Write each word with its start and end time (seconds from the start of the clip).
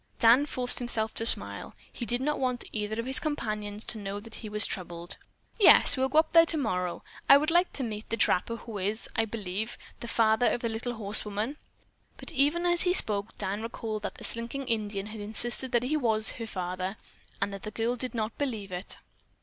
Dan 0.17 0.47
forced 0.47 0.79
himself 0.79 1.13
to 1.13 1.27
smile. 1.27 1.75
He 1.93 2.07
did 2.07 2.21
not 2.21 2.39
want 2.39 2.63
either 2.71 2.99
of 2.99 3.05
his 3.05 3.19
companions 3.19 3.85
to 3.85 3.99
know 3.99 4.19
that 4.19 4.33
he 4.33 4.49
was 4.49 4.65
troubled. 4.65 5.17
"Yes, 5.59 5.95
we'll 5.95 6.09
go 6.09 6.17
up 6.17 6.33
there 6.33 6.47
tomorrow. 6.47 7.03
I 7.29 7.37
would 7.37 7.51
like 7.51 7.71
to 7.73 7.83
meet 7.83 8.09
the 8.09 8.17
trapper 8.17 8.55
who 8.55 8.79
is, 8.79 9.07
I 9.15 9.25
believe, 9.25 9.77
the 9.99 10.07
father 10.07 10.47
of 10.47 10.61
that 10.61 10.71
little 10.71 10.95
horsewoman." 10.95 11.57
But 12.17 12.31
even 12.31 12.65
as 12.65 12.81
he 12.81 12.93
spoke 12.95 13.37
Dan 13.37 13.61
recalled 13.61 14.01
that 14.01 14.15
the 14.15 14.23
slinking 14.23 14.65
Indian 14.67 15.05
had 15.05 15.21
insisted 15.21 15.71
that 15.71 15.83
he 15.83 15.95
was 15.95 16.31
her 16.31 16.47
father, 16.47 16.97
and 17.39 17.53
that 17.53 17.61
the 17.61 17.69
girl 17.69 17.95
did 17.95 18.15
not 18.15 18.35
believe 18.39 18.71
it. 18.71 18.97